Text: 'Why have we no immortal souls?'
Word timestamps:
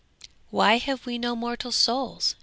'Why 0.49 0.79
have 0.79 1.05
we 1.05 1.19
no 1.19 1.33
immortal 1.33 1.71
souls?' 1.71 2.33